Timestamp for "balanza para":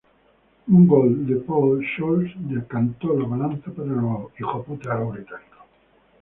3.27-3.89